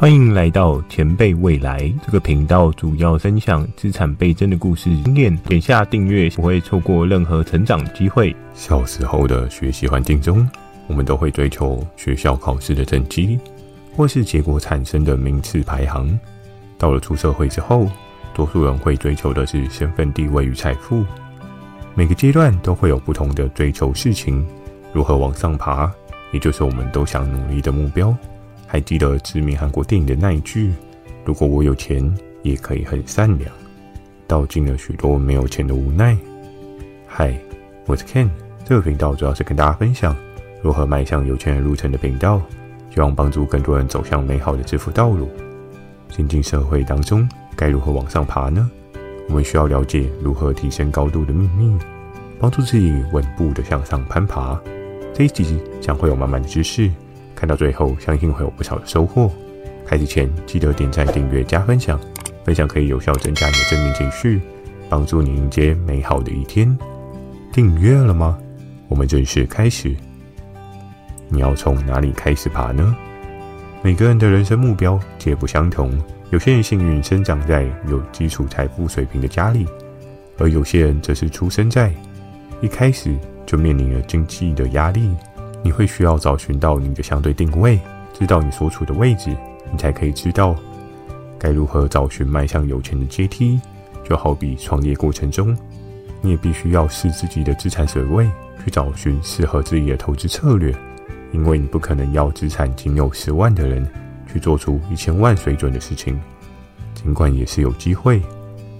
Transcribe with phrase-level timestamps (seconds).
[0.00, 5.36] 欢迎来到前辈未来这个频道，主要分享资产倍增的故事经验。
[5.40, 8.34] 点下订阅，不会错过任何成长机会。
[8.54, 10.48] 小时候的学习环境中，
[10.86, 13.38] 我们都会追求学校考试的成绩，
[13.94, 16.18] 或是结果产生的名次排行。
[16.78, 17.86] 到了出社会之后，
[18.32, 21.04] 多数人会追求的是身份地位与财富。
[21.94, 24.42] 每个阶段都会有不同的追求事情，
[24.94, 25.92] 如何往上爬，
[26.32, 28.16] 也就是我们都想努力的目标。
[28.72, 30.72] 还记得知名韩国电影的那一句
[31.26, 32.08] ：“如果我有钱，
[32.44, 33.50] 也可以很善良。”
[34.28, 36.16] 道尽了许多没有钱的无奈。
[37.04, 37.36] 嗨，
[37.86, 38.28] 我是 Ken，
[38.64, 40.16] 这个频道主要是跟大家分享
[40.62, 42.40] 如何迈向有钱人路程的频道，
[42.94, 45.28] 希望帮助更多人走向美好的致富道路。
[46.08, 48.70] 新进社会当中，该如何往上爬呢？
[49.28, 51.76] 我们需要了解如何提升高度的秘密，
[52.38, 54.56] 帮助自己稳步的向上攀爬。
[55.12, 56.88] 这一集将会有满满的知识。
[57.40, 59.32] 看到最后，相信会有不少的收获。
[59.86, 61.98] 开始前记得点赞、订阅、加分享，
[62.44, 64.38] 分享可以有效增加你的正面情绪，
[64.90, 66.78] 帮助你迎接美好的一天。
[67.50, 68.38] 订阅了吗？
[68.88, 69.96] 我们正式开始。
[71.30, 72.94] 你要从哪里开始爬呢？
[73.80, 79.66] 每个人的人生目标皆不相同，有些人幸运生长在有基础财富水平的家里，
[80.36, 81.90] 而有些人则是出生在
[82.60, 85.08] 一开始就面临了经济的压力。
[85.62, 87.78] 你会需要找寻到你的相对定位，
[88.12, 89.36] 知道你所处的位置，
[89.70, 90.56] 你才可以知道
[91.38, 93.60] 该如何找寻迈向有钱的阶梯。
[94.02, 95.56] 就好比创业过程中，
[96.20, 98.28] 你也必须要视自己的资产水位，
[98.64, 100.74] 去找寻适合自己的投资策略。
[101.32, 103.88] 因为你不可能要资产仅有十万的人
[104.32, 106.20] 去做出一千万水准的事情。
[106.92, 108.20] 尽管也是有机会，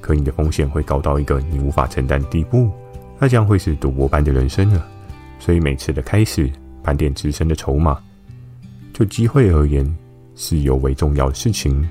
[0.00, 2.70] 可你的风险会高到一个你无法承担的地步，
[3.18, 4.86] 那将会是赌博般的人生了。
[5.38, 6.50] 所以每次的开始。
[6.84, 7.98] 盘点自身的筹码，
[8.92, 9.84] 就机会而言
[10.36, 11.88] 是尤为重要的事情。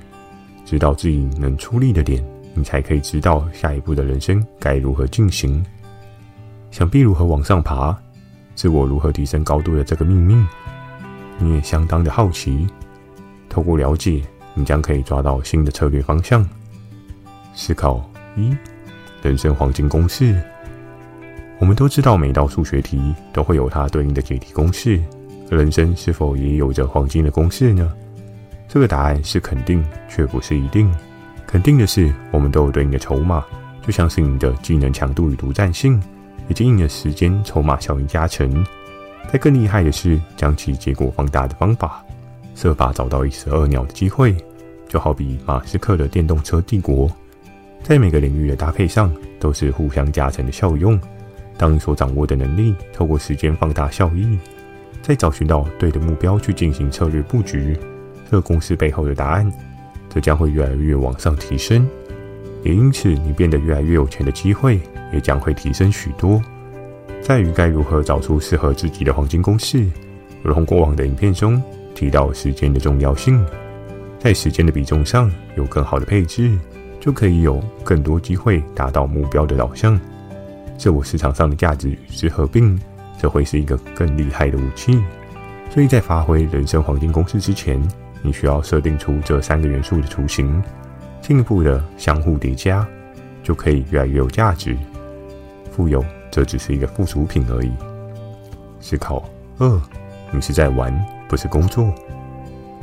[0.64, 5.66] 知道自己能出力的点，你才可以知道下一步的人生该如何进行。
[6.72, 7.96] 想必如何往上爬，
[8.56, 10.36] 自我如何提升高度的这个秘密，
[11.38, 12.66] 你也相当的好奇。
[13.50, 14.22] 透过了解，
[14.54, 16.48] 你将可以抓到新的策略方向。
[17.54, 18.56] 思考一：
[19.22, 20.42] 人生黄金公式。
[21.64, 25.02] 我们都知道，每道数学题都会有它对应的解题公式。
[25.50, 27.90] 人生是否也有着黄金的公式呢？
[28.68, 30.94] 这个答案是肯定，却不是一定。
[31.48, 33.46] 肯定的是，我们都有对应的筹码，
[33.82, 36.04] 就像是你的技能强度与独占性，
[36.50, 38.66] 以及你的时间筹码效应加成。
[39.32, 42.04] 再更厉害的是，将其结果放大的方法，
[42.56, 44.36] 设法找到一石二鸟的机会。
[44.90, 47.10] 就好比马斯克的电动车帝国，
[47.84, 49.10] 在每个领域的搭配上
[49.40, 51.00] 都是互相加成的效用。
[51.58, 54.38] 当你所掌握的能力透过时间放大效益，
[55.02, 57.78] 再找寻到对的目标去进行策略布局，
[58.26, 59.52] 这个公司背后的答案，
[60.10, 61.88] 则将会越来越往上提升。
[62.64, 64.80] 也因此，你变得越来越有钱的机会
[65.12, 66.42] 也将会提升许多。
[67.22, 69.86] 在于该如何找出适合自己的黄金公式，
[70.42, 71.62] 如同过往的影片中
[71.94, 73.46] 提到时间的重要性，
[74.20, 76.58] 在时间的比重上有更好的配置，
[77.00, 80.00] 就可以有更多机会达到目标的导向。
[80.78, 82.80] 自我市场上的价值与之合并，
[83.18, 85.02] 则会是一个更厉害的武器。
[85.70, 87.82] 所以在发挥人生黄金公式之前，
[88.22, 90.62] 你需要设定出这三个元素的雏形，
[91.22, 92.86] 进一步的相互叠加，
[93.42, 94.78] 就可以越来越有价值。
[95.72, 97.72] 富有则只是一个附属品而已。
[98.80, 99.24] 思考
[99.58, 99.82] 二：
[100.32, 100.94] 你是在玩，
[101.28, 101.92] 不是工作。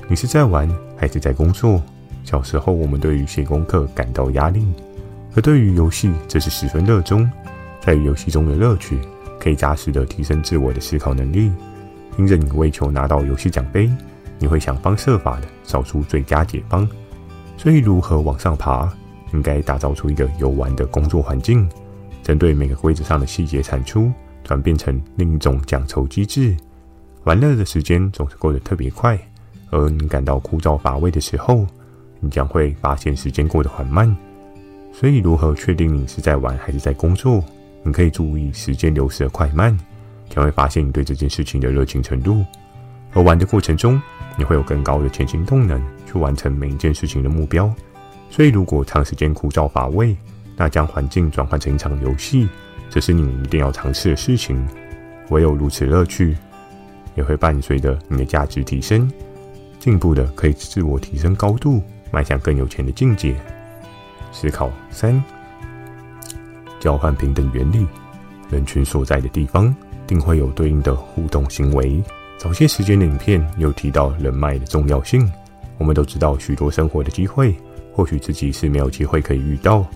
[0.09, 1.81] 你是在玩，还是在工作？
[2.25, 4.67] 小时候，我们对于写功课感到压力，
[5.37, 7.31] 而对于游戏，则是十分热衷。
[7.81, 8.99] 在游戏中的乐趣，
[9.39, 11.51] 可以扎实的提升自我的思考能力。
[12.19, 13.91] 因着你为求拿到游戏奖杯，
[14.39, 16.87] 你会想方设法的找出最佳解方。
[17.57, 18.91] 所以，如何往上爬，
[19.33, 21.69] 应该打造出一个游玩的工作环境，
[22.23, 24.13] 针对每个规则上的细节产出，
[24.45, 26.55] 转变成另一种奖酬机制。
[27.25, 29.19] 玩乐的时间总是过得特别快，
[29.71, 31.67] 而你感到枯燥乏味的时候，
[32.19, 34.15] 你将会发现时间过得缓慢。
[34.93, 37.43] 所以，如何确定你是在玩还是在工作？
[37.83, 39.77] 你可以注意时间流逝的快慢，
[40.29, 42.45] 将会发现你对这件事情的热情程度。
[43.13, 44.01] 而玩的过程中，
[44.37, 47.73] 你会有更高的前行动能，去完成每一件事情的目标。
[48.31, 50.17] 所以，如果长时间枯燥乏味，
[50.57, 52.49] 那将环境转换成一场游戏，
[52.89, 54.65] 这是你一定要尝试的事情。
[55.31, 56.37] 唯有如此，乐趣
[57.17, 59.11] 也会伴随着你的价值提升，
[59.81, 61.83] 进步的可以自我提升高度，
[62.13, 63.35] 迈向更有钱的境界。
[64.31, 65.40] 思考三。
[66.81, 67.87] 交换平等原理，
[68.51, 69.73] 人群所在的地方，
[70.07, 72.03] 定会有对应的互动行为。
[72.37, 75.31] 早些时间的影片有提到人脉的重要性，
[75.77, 77.55] 我们都知道许多生活的机会，
[77.95, 79.87] 或许自己是没有机会可以遇到，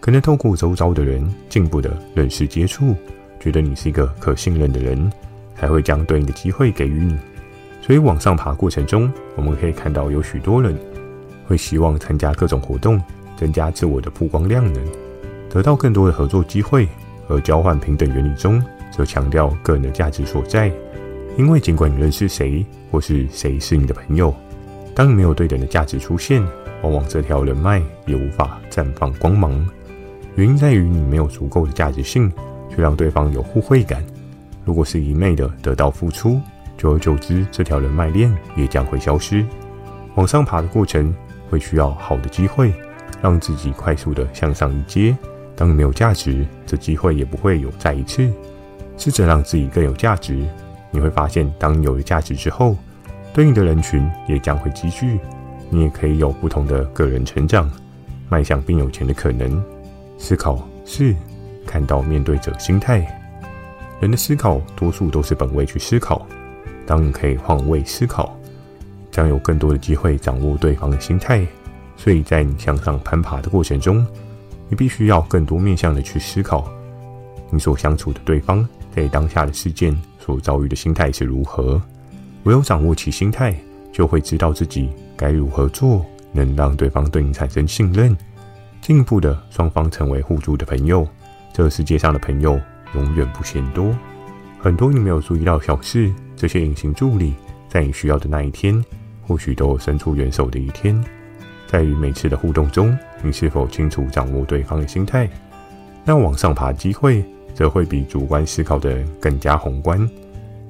[0.00, 2.96] 可能透过周遭的人进一步的认识接触，
[3.38, 5.12] 觉得你是一个可信任的人，
[5.54, 7.18] 才会将对应的机会给予你。
[7.82, 10.74] 所以往上爬过程中，我们可以看到有许多人
[11.46, 12.98] 会希望参加各种活动，
[13.36, 14.82] 增加自我的曝光量能，
[15.50, 16.88] 得到更多的合作机会。
[17.28, 18.60] 而交换平等原理中，
[18.90, 20.72] 则强调个人的价值所在。
[21.36, 24.34] 因为尽管你认识谁，或是谁是你的朋友。
[24.96, 26.42] 当你没有对等的价值出现，
[26.82, 29.64] 往往这条人脉也无法绽放光芒。
[30.34, 32.28] 原因在于你没有足够的价值性，
[32.68, 34.04] 去让对方有互惠感。
[34.64, 36.40] 如果是一昧的得到付出，
[36.76, 39.46] 久而久之，这条人脉链也将会消失。
[40.16, 41.14] 往上爬的过程
[41.48, 42.74] 会需要好的机会，
[43.22, 45.16] 让自己快速的向上一阶。
[45.60, 48.32] 当你没有价值，这机会也不会有再一次。
[48.96, 50.42] 试着让自己更有价值，
[50.90, 52.74] 你会发现，当你有了价值之后。
[53.34, 55.20] 对应的人群也将会积聚，
[55.68, 57.70] 你也可以有不同的个人成长，
[58.30, 59.62] 迈向并有钱的可能。
[60.16, 61.14] 思考是
[61.66, 63.06] 看到面对者心态，
[64.00, 66.26] 人的思考多数都是本位去思考。
[66.86, 68.34] 当你可以换位思考，
[69.10, 71.46] 将有更多的机会掌握对方的心态。
[71.98, 74.04] 所以在你向上攀爬的过程中，
[74.70, 76.70] 你必须要更多面向的去思考，
[77.50, 81.82] 你所相处的对方在当下的事件所遭遇的心态是如何。
[82.44, 83.54] 唯有掌握其心态，
[83.92, 88.16] 就会知道自己该如何做，能让对方对你产生信任，
[88.80, 91.06] 进一步的双方成为互助的朋友。
[91.52, 92.58] 这个世界上的朋友
[92.94, 93.92] 永远不嫌多，
[94.60, 97.34] 很多你没有注意到小事，这些隐形助理，
[97.68, 98.82] 在你需要的那一天，
[99.26, 101.04] 或许都伸出援手的一天。
[101.66, 105.28] 在与每次的互动中，你是否清楚掌握对方的心态？
[106.04, 107.24] 那往上爬机会，
[107.54, 110.08] 则会比主观思考的更加宏观。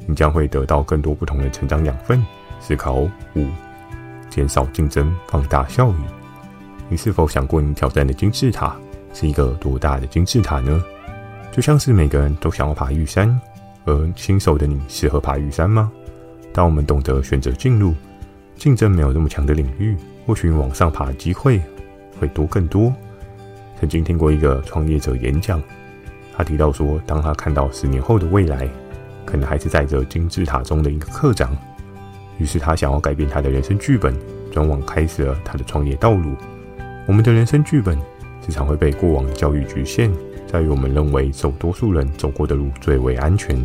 [0.06, 2.20] 你将会得到更多不同的成长养分。
[2.60, 3.46] 思考五，
[4.28, 5.94] 减少竞争，放大效益。
[6.88, 8.76] 你是否想过，你挑战的金字塔
[9.14, 10.82] 是一个多大的金字塔呢？
[11.52, 13.40] 就像是每个人都想要爬玉山，
[13.84, 15.90] 而新手的你适合爬玉山吗？
[16.52, 17.94] 当我们懂得选择进入
[18.56, 19.96] 竞争没有那么强的领域，
[20.26, 21.60] 或许往上爬的机会
[22.20, 22.94] 会多更多。
[23.80, 25.60] 曾经听过一个创业者演讲，
[26.36, 28.68] 他提到说，当他看到十年后的未来。
[29.26, 31.56] 可能还是在这金字塔中的一个课长，
[32.38, 34.12] 于是他想要改变他的人生剧本，
[34.50, 36.34] 转往开始了他的创业道路。
[37.06, 37.96] 我们的人生剧本
[38.44, 40.10] 时常会被过往教育局限，
[40.48, 43.64] 在于我们认为走多数人走过的路最为安全，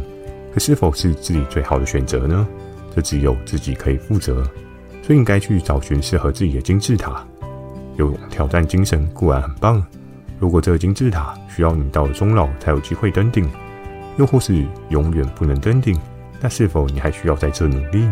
[0.54, 2.48] 可是否是自己最好的选择呢？
[2.94, 4.44] 这只有自己可以负责，
[5.02, 7.26] 所以应该去找寻适合自己的金字塔。
[7.98, 9.84] 有挑战精神固然很棒，
[10.40, 13.50] 如果这金字塔需要你到终老才有机会登顶。
[14.18, 16.00] 又或是永远不能登顶，
[16.40, 18.08] 那是否你还需要在这努力？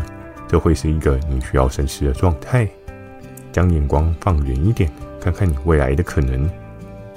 [0.49, 2.67] 这会是一个你需要审视的状态。
[3.53, 4.91] 将眼光放远一点，
[5.21, 6.49] 看看你未来的可能，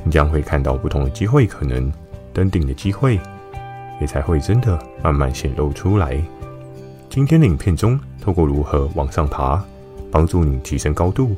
[0.05, 1.93] 你将会看到不同的机会，可能
[2.33, 3.19] 登顶的机会，
[4.01, 6.23] 也才会真的慢慢显露出来。
[7.09, 9.61] 今天的影片中，透过如何往上爬，
[10.13, 11.35] 帮助你提升高度。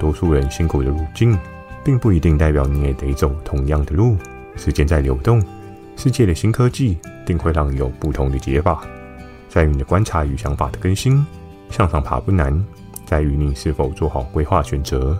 [0.00, 1.38] 多数人辛苦的路径，
[1.84, 4.16] 并不一定代表你也得走同样的路。
[4.56, 5.40] 时间在流动。
[5.96, 8.82] 世界的新科技定会让你有不同的解法，
[9.50, 11.24] 在于你的观察与想法的更新。
[11.68, 12.66] 向上爬不难，
[13.04, 15.16] 在于你是否做好规划选择，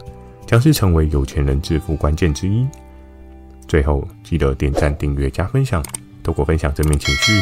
[0.46, 2.66] 将是成为有钱人致富关键之一。
[3.68, 5.84] 最后，记得点赞、订阅、加分享。
[6.22, 7.32] 透过分享正面情绪，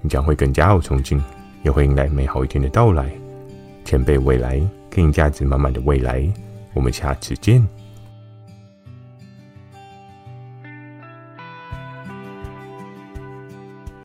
[0.00, 1.22] 你将会更加有冲劲，
[1.62, 3.10] 也会迎来美好一天的到来。
[3.84, 4.60] 前辈未来，
[4.90, 6.28] 给你价值满满的未来。
[6.74, 7.81] 我们下次见。